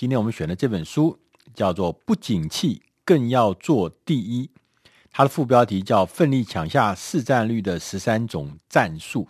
[0.00, 1.18] 今天我们选的这本书
[1.52, 4.46] 叫做《不景气更要做第一》，
[5.12, 9.28] 它的副标题叫“奋力抢下市占率的十三种战术”，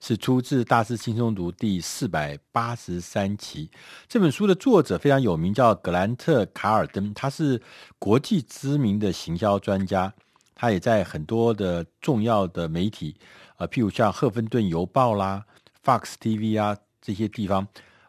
[0.00, 3.72] 是出自《大师轻松读》第四百八十三期。
[4.06, 7.60] 这本书的作者非常有名，叫格兰特·卡尔登，他是
[7.98, 10.14] 国际知名的行销专家，
[10.54, 13.16] 他也在很多的重要的媒体，
[13.56, 15.44] 呃，譬如像《赫芬顿邮报》啦、
[15.84, 17.66] Fox TV 啊这些地方。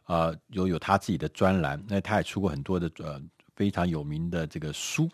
[0.09, 3.21] 呃，有有他自己的专栏，那他也出过很多的呃
[3.55, 5.07] 非常有名的这个书。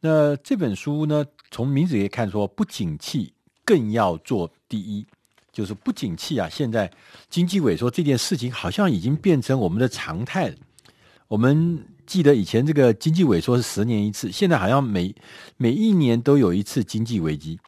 [0.00, 3.30] 那这本书呢，从名字可以看出，不景气
[3.62, 5.06] 更要做第一，
[5.52, 6.48] 就是不景气啊。
[6.48, 6.90] 现在
[7.28, 10.50] 经济萎缩这件事情，好像已经变成我们的常态。
[11.28, 15.14] 我们记得以前这个经济萎缩是十年一次，现在好像每
[15.58, 17.60] 每一年都有一次经济危机。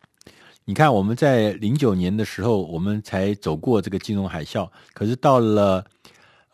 [0.64, 5.84] 你看，我们在零九年的时候，我们才走过这个金融海啸，可是到了。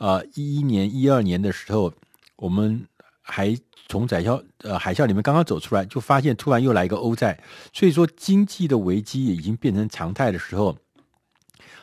[0.01, 1.93] 呃，一一年、一二年的时候，
[2.37, 2.89] 我们
[3.21, 3.55] 还
[3.87, 7.39] 从海啸呃海啸里面刚刚走出来，就发现突然又来一个欧债，
[7.71, 10.75] 所以说经济的危机已经变成常态的时候，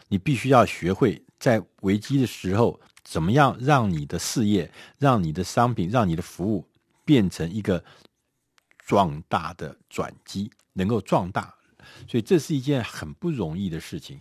[0.07, 6.65] 你必须要学会在危机的时候，怎么样让你的事业、让你的商品、让你的服务
[7.05, 7.83] 变成一个
[8.79, 11.53] 壮大的转机，能够壮大，
[12.07, 14.19] 所以这是一件很不容易的事情。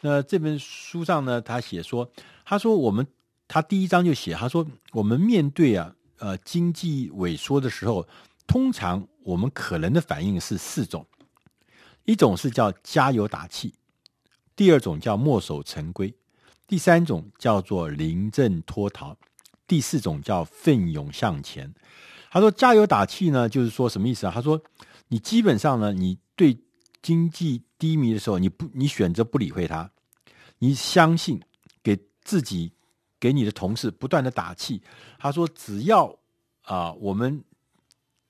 [0.00, 2.10] 那这本书上呢，他写说，
[2.44, 3.06] 他说我们。
[3.48, 8.04] 他第一章就写，他说：“我们面对啊，呃，经济萎缩的时候，
[8.44, 11.06] 通常我们可能的反应是四种，
[12.04, 13.72] 一种是叫加油打气，
[14.56, 16.12] 第二种叫墨守成规，
[16.66, 19.16] 第三种叫做临阵脱逃，
[19.68, 21.72] 第四种叫奋勇向前。”
[22.32, 24.32] 他说：“加油打气呢，就是说什么意思啊？
[24.34, 24.60] 他说，
[25.06, 26.58] 你基本上呢，你对
[27.00, 29.88] 经济低迷的时候，你不，你选择不理会它，
[30.58, 31.40] 你相信
[31.80, 32.72] 给自己。”
[33.26, 34.80] 给你的同事不断的打气，
[35.18, 36.16] 他说：“只要
[36.62, 37.42] 啊、我们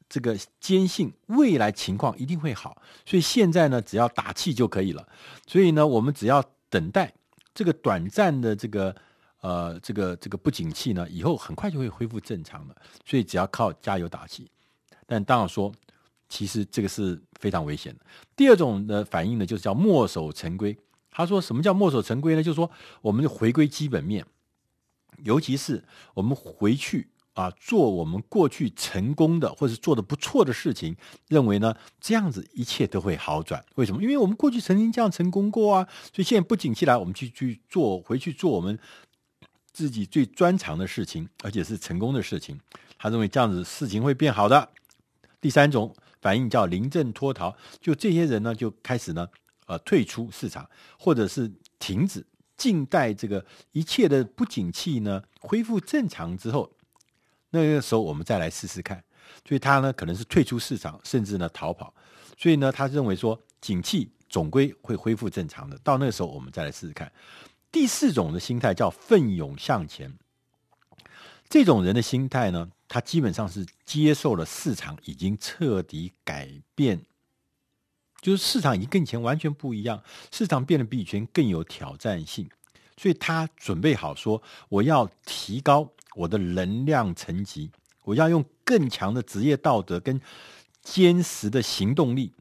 [0.08, 5.06] 这个坚信未来情况一定会好，所以现在呢，只要打气就可以了。
[5.46, 7.12] 所以呢，我们只要等待
[7.52, 8.96] 这个短暂的这个
[9.42, 12.74] 呃这个这个不景气呢，以后很快就会恢复正常的。
[13.04, 14.50] 所以只要靠加油打气。
[15.06, 15.70] 但当然说，
[16.28, 18.00] 其实这个是非常危险的。
[18.34, 20.74] 第二种的反应呢，就是叫墨守成规。
[21.10, 22.42] 他说，什么叫墨守成规呢？
[22.42, 22.70] 就是说，
[23.00, 24.26] 我们就回归基本面。”
[25.24, 25.84] 尤其是
[26.14, 30.96] 我们回去啊，做我们过去成功的或者做的不错的事情，
[31.28, 33.62] 认为呢，这样子一切都会好转。
[33.74, 34.02] 为什么？
[34.02, 38.78] 因为我们过去曾经这样成功过啊，所以现在不景气来，我们去去做，回去做我们
[39.72, 42.58] 自己最专长的事情，而且是成功的事情。
[42.98, 44.70] 他认为这样子事情会变好的。
[45.38, 49.28] 第三种反应叫临阵脱逃，就这些人呢就开始呢，
[49.66, 50.66] 呃，退出市场，
[50.98, 52.24] 或者是停止。
[52.56, 56.70] 静待这个一切的不景气呢恢复正常之后，
[57.50, 59.02] 那个时候我们再来试试看。
[59.46, 61.92] 所以他呢可能是退出市场，甚至呢逃跑。
[62.38, 67.10] 所以呢他认为说景气总归会恢复正常的，到那个时候我们再来试试看。
[67.72, 70.16] 第四种的心态叫奋勇向前。
[71.48, 77.00] 这种人的心态呢，他基本上是接受了市场已经彻底改变。
[78.22, 82.48] 就是市场已经跟以前完全不一样，市场变得比以前更有挑战性，
[82.96, 87.70] 所以他准备好说：“我要提高我的能量层级，
[88.02, 90.20] 我要用更强的职业道德跟
[90.82, 92.32] 坚实的行动力，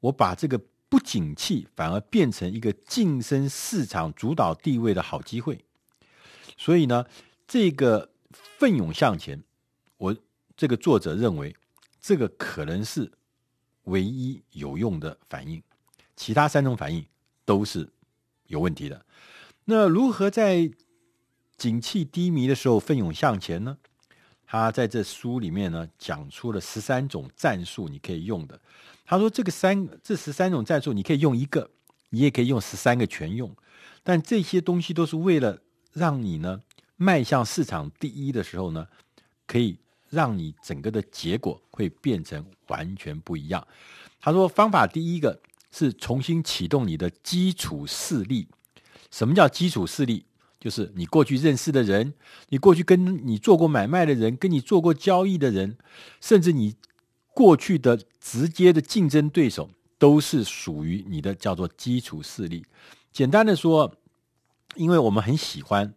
[0.00, 5.64] 我把这个不景气反而变成一个晋升市场主导地位的好机会。”
[6.58, 7.06] 所以呢，
[7.48, 8.10] 这个
[8.58, 9.42] 奋勇向前，
[9.96, 10.14] 我
[10.56, 11.56] 这个作者认为，
[12.02, 13.10] 这个可能是。
[13.84, 15.62] 唯一有用的反应，
[16.16, 17.04] 其他三种反应
[17.44, 17.88] 都是
[18.46, 19.04] 有问题的。
[19.64, 20.70] 那如何在
[21.56, 23.78] 景气低迷的时候奋勇向前呢？
[24.46, 28.60] 他在这书里面呢讲出了十三种战术，你可以用的。
[29.04, 31.70] 他说这个三这十三种战术，你可以用一个，
[32.08, 33.54] 你也可以用十三个全用。
[34.02, 35.60] 但这些东西都是为了
[35.92, 36.62] 让你呢
[36.96, 38.86] 迈向市场第一的时候呢，
[39.46, 39.78] 可以。
[40.10, 43.66] 让你整个的结果会变成完全不一样。
[44.20, 45.40] 他说，方法第一个
[45.72, 48.46] 是重新启动你的基础势力。
[49.10, 50.24] 什么叫基础势力？
[50.58, 52.12] 就是你过去认识的人，
[52.50, 55.78] 你过去跟你做过买卖的人，跟你做过交易的人，
[56.20, 56.76] 甚至你
[57.32, 62.66] 过去的直接的竞争对手，都是属于你的叫做基础势力。
[63.10, 63.96] 简单的说，
[64.74, 65.94] 因为我们很喜欢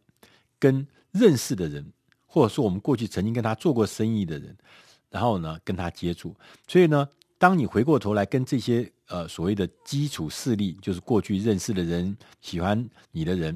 [0.57, 1.91] 跟认识的人。
[2.33, 4.57] 或者说，我们过去曾经跟他做过生意的人，
[5.11, 6.35] 然后呢跟他接触，
[6.67, 7.07] 所以呢，
[7.37, 13.55] 当你回过头来跟这些呃所谓的基础势力，就是过去认识的人、喜欢你的人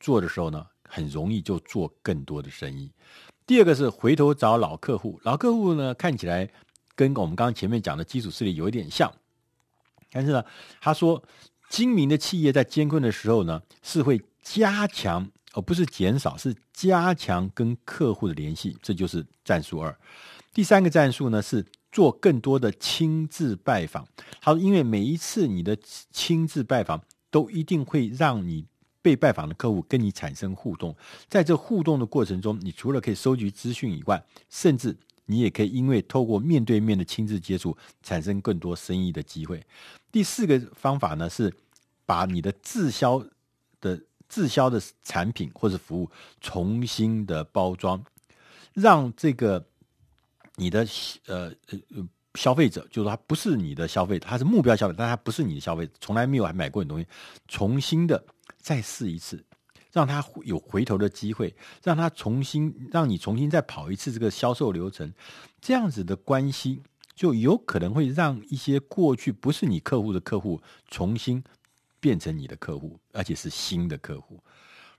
[0.00, 2.90] 做的时候呢，很容易就做更多的生意。
[3.46, 6.48] 第二个是回头找老客户，老客户呢看起来
[6.94, 9.12] 跟我们刚刚前面讲的基础势力有一点像，
[10.10, 10.42] 但是呢，
[10.80, 11.22] 他说
[11.68, 19.96] 精明的企业在艰困的时候呢是会加强，而不是减少，是加强跟客户的联系，这就是战术二。
[20.52, 24.06] 第三个战术呢是做更多的亲自拜访。
[24.40, 25.76] 他说，因为每一次你的
[26.10, 28.66] 亲自拜访，都一定会让你
[29.00, 30.94] 被拜访的客户跟你产生互动。
[31.28, 34.96] 在这互动的过程中，你除了可以收集资讯以外，甚至
[35.26, 39.64] 你也可以因为透过面对面的亲自接触，产生更多生意的机会。
[40.10, 41.52] 第四个方法呢是
[42.06, 43.24] 把你的滞销
[43.80, 46.10] 的滞销的产品或者服务
[46.40, 48.04] 重新的包装，
[48.72, 49.64] 让这个。
[50.56, 50.86] 你的
[51.26, 57.04] 呃呃消费者，就是他不是你的消费，他是目标消费，但他不是你的消费，从来没有还买过你东西，
[57.48, 58.24] 重新的
[58.56, 59.44] 再试一次，
[59.90, 65.12] 让他有回头的机会，让他重新让你重新再跑一次这个销售流程，
[65.60, 66.80] 这样子的关系
[67.16, 71.42] 就有可能会让一些过去不是你客户的客户重新
[72.04, 74.44] 变成你的客户，而且是新的客户。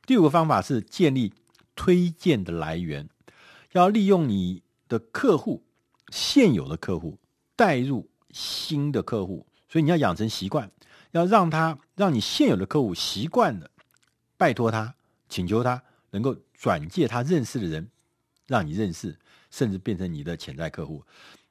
[0.07, 1.31] 第五个方法是建立
[1.75, 3.07] 推荐的来源，
[3.73, 4.63] 要利用你。
[4.87, 5.63] 的客户，
[6.11, 7.17] 现有的客户
[7.55, 10.69] 带入新的客户，所以你要养成习惯，
[11.09, 13.71] 要让他让你现有的客户习惯的
[14.37, 14.93] 拜托他，
[15.27, 15.81] 请求他
[16.11, 17.89] 能够转介他认识的人，
[18.45, 19.17] 让你认识，
[19.49, 21.03] 甚至变成你的潜在客户。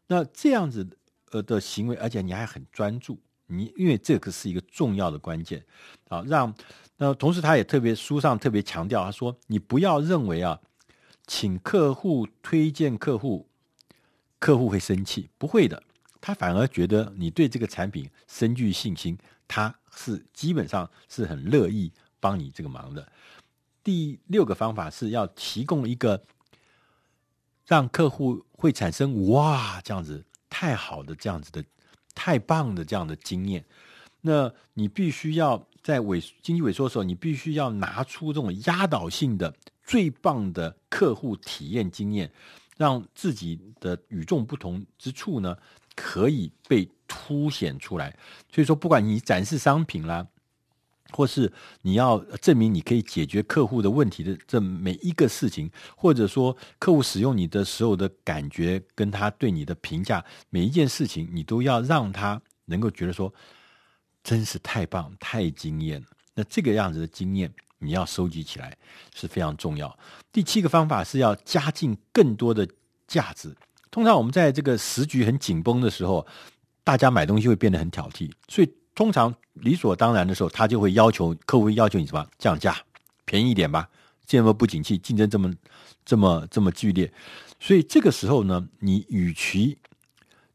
[0.07, 0.97] 那这样子
[1.33, 3.19] 呃的行为，而且你还很专注，
[3.57, 5.65] 你因为这个是一个重要的关键
[6.09, 6.23] 啊。
[6.27, 6.55] 让
[6.97, 10.61] 那同时他也特别书上特别强调，他说你不要认为啊。
[11.27, 13.49] 请客户推荐客户，
[14.39, 15.31] 客户会生气？
[15.39, 15.83] 不会的，
[16.21, 19.17] 他反而觉得你对这个产品深具信心，
[19.49, 21.91] 他是基本上是很乐意
[22.21, 23.11] 帮你这个忙的。
[23.83, 26.23] 第六个方法是要提供一个
[27.67, 31.65] 让客户会产生哇这样子太好的这样子的
[32.15, 33.65] 太棒的这样的经验。
[34.21, 39.55] 那你必须要在萎经济萎缩的时候，你必须要拿出这种压倒性的。
[39.87, 42.33] 最棒的客户体验经验，
[42.79, 45.55] 让自己的与众不同之处呢，
[45.95, 48.17] 可以被凸显出来。
[48.51, 50.27] 所以说，不管你展示商品啦，
[51.15, 51.53] 或是
[51.83, 63.33] 你要证明你可以解决客户的问题的这每一个事情，或者说客户使用你的时候的感觉，跟他对你的评价，每一件事情，你都要让他能够觉得说，
[64.23, 66.07] 真是太棒、太惊艳了。
[66.35, 67.53] 那这个样子的经验。
[67.81, 68.75] 你要收集起来
[69.15, 69.99] 是非常重要。
[70.33, 72.67] 第七个方法是要加进更多的
[73.07, 73.55] 价值。
[73.91, 76.27] 通常我们在这个时局很紧绷的时候，
[76.83, 82.77] 大家买东西会变得很挑剔，所以通常理所当然的时候，他就会要求客户要求你什么降价，
[83.25, 83.89] 便宜一点吧。
[84.27, 85.55] 这么不景气，竞争这么
[86.05, 87.13] 这么这么剧烈，
[87.61, 89.79] 所以这个时候呢，你与其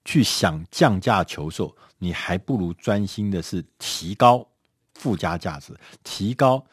[0.05, 4.47] 去想降价求售，你还不如专心的是提高
[4.95, 6.65] 附加价值，提高。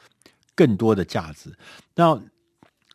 [0.59, 1.55] 更多的价值，
[1.97, 2.19] 那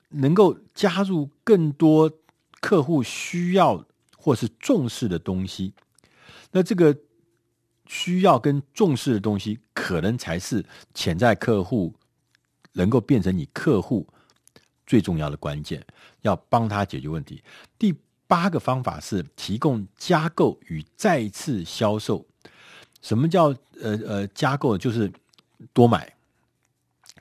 [0.10, 2.12] 能够加入更多
[2.60, 3.86] 客户需要
[4.18, 5.72] 或是重视的东西，
[6.54, 6.98] 那这个
[7.92, 11.94] 需要跟重视的东西，可能才是潜在客户
[12.72, 14.08] 能够变成你客户
[14.88, 15.86] 最重要的关键，
[16.22, 17.44] 要帮他解决问题。
[17.78, 17.94] 第
[18.28, 22.26] 八个方法是提供加购与再次销售。
[23.02, 23.48] 什么叫
[23.82, 24.78] 呃呃加购？
[24.78, 25.12] 就是
[25.74, 26.16] 多买。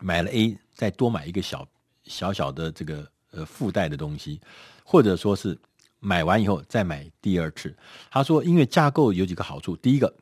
[0.00, 1.66] 买了 A，再多买一个小
[2.04, 4.40] 小小的这个呃附带的东西，
[4.84, 5.58] 或者说是
[5.98, 7.76] 买完以后再买第二次。
[8.08, 10.14] 他说，因为加购有几个好处，第一个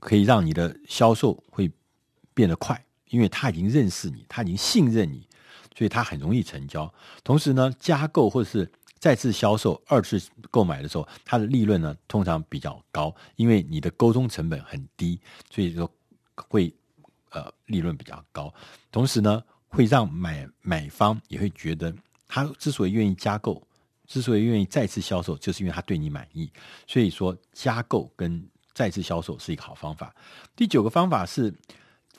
[0.00, 1.70] 可以让你的销售会
[2.34, 5.26] 变得快，因为他已经认识你，他已经信任你，
[5.76, 6.92] 所以他很容易成交。
[7.22, 15.90] 同时呢，加购或者是再次销售、二次购买的时候，它的利润呢通常比较高，因为你的沟通成本很低，所以说
[16.34, 16.74] 会。
[17.30, 18.52] 呃，利润比较高，
[18.90, 21.94] 同时呢，会让买买方也会觉得，
[22.26, 23.62] 他之所以愿意加购，
[24.06, 26.50] 之所以愿意再次销售，就是因为他对你满意。
[26.86, 28.42] 所以说，加购跟
[28.78, 30.14] 再次销售是一个好方法。
[30.54, 31.52] 第九个方法是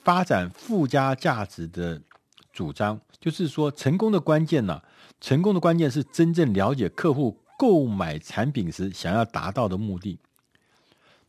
[0.04, 2.02] 发展附加价值的
[2.52, 4.82] 主张，就是说，成功的关键呢，
[5.22, 10.20] 成功的关键是真正了解客户购买产品时想要达到的目的。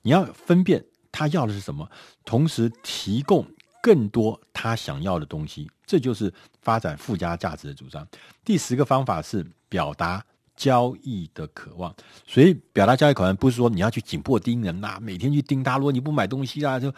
[0.03, 1.89] 你要分辨他要的是什么，
[2.25, 3.47] 同时提供。
[3.83, 8.07] 更多他想要的东西，这就是发展附加价值的主张。
[8.45, 10.23] 第十个方法是表达
[10.61, 16.93] 交易的渴望，所以表达交易渴望不是说你要去紧迫盯人呐、每天去盯他，如果你不买东西啊，就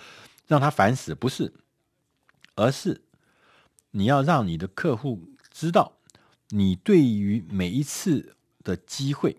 [0.48, 1.52] 让他烦死，不是，
[2.56, 3.02] 而是
[3.92, 5.92] 你要让你的客户知道，
[6.48, 9.36] 你对于每一次的机会，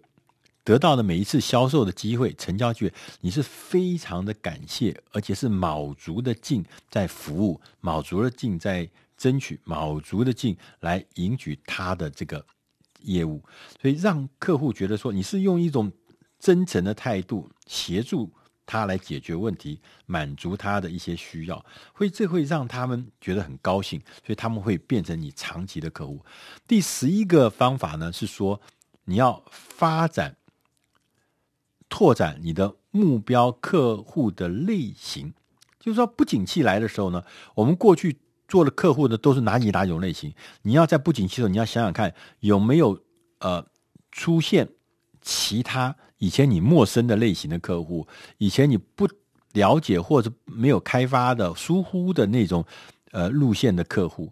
[0.63, 12.46] 得到的每一次销售的机会、成交机会，你是非常的感谢，而且是卯足的劲在服务，卯足的劲在争取，卯足的劲来赢取他的这个
[13.03, 13.43] 业务，
[13.81, 15.91] 所以让客户觉得说你是用一种
[16.39, 18.31] 真诚的态度协助
[18.65, 26.25] 他来解决问题，满足他的一些需要，会这会让他们觉得很高兴，所以他们会变成你长期的客户。
[26.67, 28.60] 第十一个方法呢，是说
[29.05, 30.36] 你要发展。
[31.89, 35.31] 拓展你的目标客户的类型，
[35.79, 38.17] 就是说，不景气来的时候呢，我们过去
[38.53, 40.31] 做的客户的，都是哪几哪种类型？
[40.62, 43.01] 你要在不景气的时候，你要想想看有没有
[43.39, 43.65] 呃
[44.12, 44.69] 出现
[45.24, 48.07] 其他以前你陌生的类型的客户，
[48.38, 49.10] 以前你不
[49.53, 52.63] 了解或者没有开发的疏忽的那种
[53.10, 54.31] 呃路线的客户，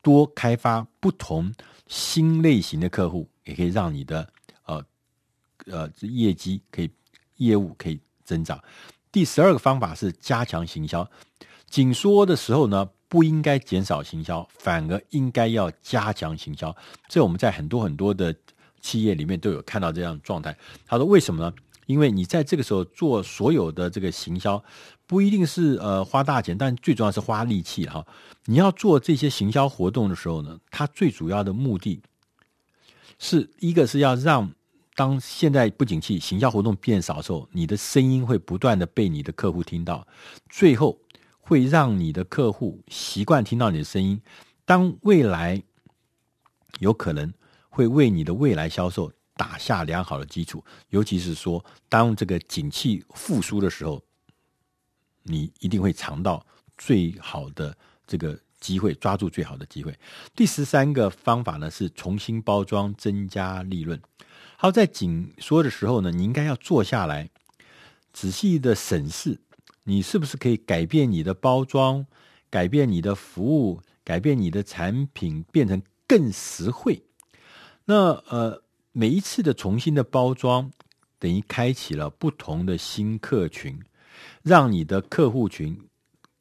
[0.00, 1.52] 多开发不同
[1.88, 4.32] 新类型的客户，也可以让你的
[4.64, 4.82] 呃
[5.66, 6.90] 呃业绩可以。
[7.38, 8.60] 业务可以增长。
[9.12, 11.08] 第十二个方法是加强行销。
[11.70, 16.74] 紧缩的时候呢，不应该减少行销，反而应该要加强行销。
[17.08, 18.34] 这我们在很多很多的
[18.80, 20.56] 企业里面都有看到这样的状态。
[20.86, 21.52] 他说：“为什么呢？
[21.86, 24.62] 因为你在这个时候做所有的这个行销，
[25.06, 28.06] 不一定是呃花大钱，但最重要是花力气哈。
[28.46, 32.00] 你要做这些行销活动的时候呢，它最主要的目的
[33.18, 34.50] 是一个是要让。”
[34.98, 40.04] 当现在不景气，行销活动变少的时候，你的声音会不断的被你的客户听到，
[40.48, 40.98] 最后
[41.48, 44.20] 会让你的客户习惯听到你的声音。
[44.66, 45.62] 当未来
[46.78, 47.32] 有可能
[47.70, 54.04] 会为你的未来销售打下良好的基础，尤其是说当这个景气复苏的时候，
[55.22, 57.74] 你一定会尝到最好的
[58.06, 59.98] 这个机会，抓住最好的机会。
[60.36, 63.98] 第十三个方法呢，是重新包装，增加利润。
[64.58, 67.30] 好，在紧缩的时候呢，你应该要坐下来，
[68.12, 69.40] 仔细的审视，
[69.88, 72.04] 你是不是可以改变你的包装，
[72.50, 77.02] 改变你的服务，改变你的产品，变成更实惠。
[77.86, 80.70] 那呃，每一次的重新的包装，
[81.18, 83.80] 等于开启了不同的新客群，
[84.42, 85.74] 让你的客户群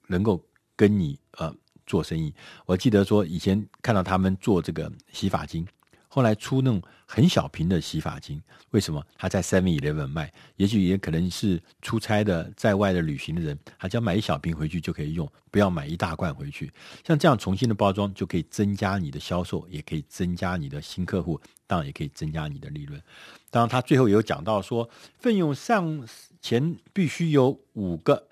[0.08, 2.34] 能够跟你呃做生意。
[2.66, 5.66] 我记得说，以前看到他们做这个洗发精。
[6.18, 10.34] 后来出那种很小瓶的洗发精，为什么他在 Seven Eleven 卖？
[10.56, 16.74] 也许也可能是出差的在外的旅行的人，他只要买一小瓶回去就可以用，不要买一大罐回去。
[17.06, 23.00] 像这样重新的包装，就可以增加你的销售，也可以增加你的新客户，当然也可以增加你的利润。
[23.52, 26.04] 当然，他最后也有讲到说，奋勇向
[26.42, 28.28] 前必须有五个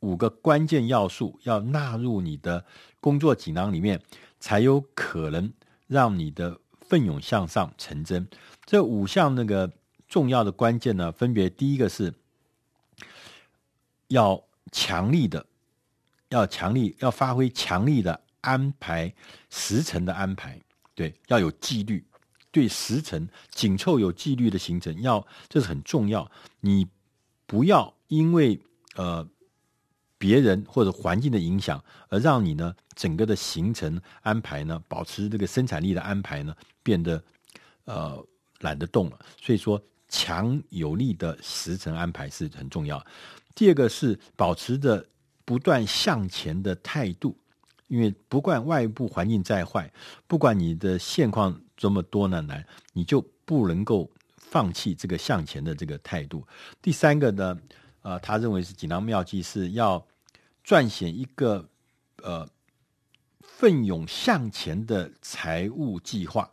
[0.00, 2.64] 五个关键要素要纳入你的
[2.98, 4.02] 工作锦囊里面，
[4.40, 5.52] 才有可能
[5.86, 6.58] 让你的。
[6.92, 8.28] 奋勇向上成真，
[8.66, 9.72] 这五项那个
[10.10, 12.12] 重要的关键呢，分别第一个是
[14.08, 15.46] 要强力的，
[16.28, 19.10] 要强力，要发挥强力的安排
[19.48, 20.60] 时程的安排，
[20.94, 22.04] 对，要有纪律，
[22.50, 26.30] 对时程紧凑有纪律的行程，要这是很重要。
[26.60, 26.86] 你
[27.46, 28.60] 不要因为
[28.96, 29.26] 呃。
[30.22, 37.20] 别人或者环境的影响，而让你呢整个的行程安排呢，保持这个生产力的安排呢，变得
[37.86, 38.24] 呃
[38.60, 39.18] 懒得动了。
[39.40, 43.04] 所以说，强有力的时程安排是很重要。
[43.52, 45.04] 第二个是保持着
[45.44, 47.36] 不断向前的态度，
[47.88, 49.92] 因为不管外部环境再坏，
[50.28, 56.46] 不管你的现况这么多难难，你就不能够放弃这个向前的这个态度。
[56.80, 57.58] 第三个呢，
[58.02, 60.00] 呃，他认为是锦囊妙计是要。
[60.64, 61.68] 撰写一个
[62.22, 62.48] 呃
[63.40, 66.48] 奋勇向前的财务计划，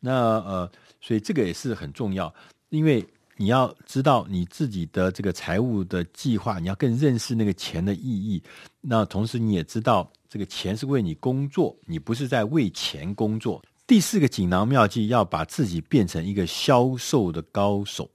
[0.00, 2.34] 那呃，所以这个也是很重要，
[2.70, 8.42] 因为你要知道你自己的这个财务的计划，你要更认识那个钱的意义。
[8.80, 13.62] 那同时你也知道，这个钱是为你工作，你不是在为钱工作。
[13.86, 18.10] 第四个锦囊妙计，要把自己变成一个销售的高手，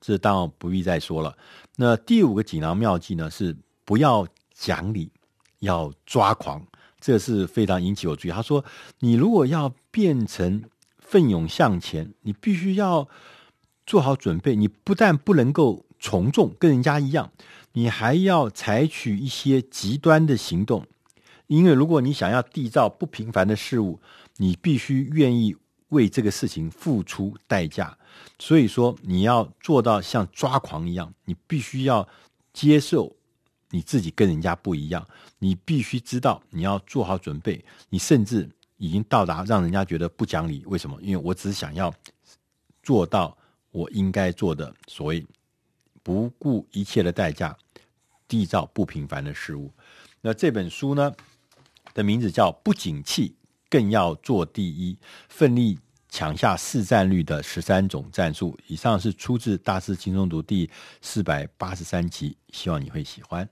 [0.00, 1.36] 这当然不必再说了。
[1.76, 3.56] 那第五个锦囊妙计呢是。
[3.84, 5.10] 不要讲理，
[5.58, 6.64] 要抓狂，
[7.00, 8.30] 这是非常引起我注意。
[8.30, 8.64] 他说
[9.00, 10.62] ：“你如果要变成
[10.98, 13.08] 奋勇向前，你必须要
[13.84, 14.54] 做好准备。
[14.54, 17.32] 你不但不能够从众，跟人家一样，
[17.72, 20.86] 你还要采取一些极端的行动。
[21.48, 24.00] 因为如果你想要缔造不平凡的事物，
[24.36, 25.54] 你必须愿意
[25.88, 27.98] 为这个事情付出代价。
[28.38, 32.08] 所以说，你要做到像抓狂一样，你必须要
[32.52, 33.16] 接受。”
[33.72, 35.04] 你自己跟人家不一样，
[35.38, 40.62] 你必须知道你要做好准备，你甚至已经到达让人家觉得不讲理。
[40.66, 40.96] 为什么？
[41.02, 41.92] 因为我只想要
[42.82, 43.36] 做到
[43.70, 45.26] 我应该做的，所谓
[46.02, 47.56] 不顾一切的代价，
[48.28, 49.72] 缔造不平凡的事物。
[50.20, 51.12] 那这本书呢
[51.94, 53.34] 的名字叫《不景气
[53.70, 54.92] 更要做第一》，
[55.28, 55.78] 奋力
[56.10, 58.58] 抢下市占率的十三种战术。
[58.66, 60.68] 以上是出自《大师轻松读》第
[61.00, 63.48] 四百八十三集，希望你会喜欢。